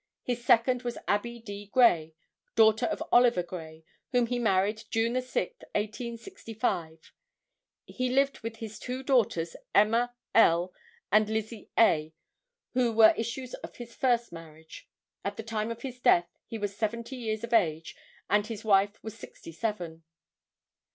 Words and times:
His 0.23 0.43
second 0.43 0.81
was 0.81 0.97
Abbie 1.07 1.37
D. 1.39 1.67
Gray, 1.67 2.15
daughter 2.55 2.87
of 2.87 3.03
Oliver 3.11 3.43
Gray, 3.43 3.85
whom 4.11 4.25
he 4.25 4.39
married 4.39 4.79
on 4.79 4.85
June 4.89 5.13
6, 5.21 5.35
1865. 5.75 7.13
He 7.85 8.09
lived 8.09 8.39
with 8.39 8.55
his 8.55 8.79
two 8.79 9.03
daughters 9.03 9.55
Emma 9.75 10.15
L. 10.33 10.73
and 11.11 11.29
Lizzie 11.29 11.69
A., 11.77 12.15
who 12.73 12.91
were 12.93 13.13
issues 13.15 13.53
of 13.53 13.75
his 13.75 13.93
first 13.93 14.31
marriage. 14.31 14.89
At 15.23 15.37
the 15.37 15.43
time 15.43 15.69
of 15.69 15.83
his 15.83 15.99
death 15.99 16.31
he 16.47 16.57
was 16.57 16.75
seventy 16.75 17.17
years 17.17 17.43
of 17.43 17.53
age 17.53 17.95
and 18.27 18.47
his 18.47 18.65
wife 18.65 18.97
was 19.03 19.15
sixty 19.15 19.51
seven. 19.51 19.61
[Illustration: 19.67 19.97
MRS. 19.97 19.97
ABBIE 19.97 20.01
D. 20.01 20.01
BORDEN. 20.01 20.03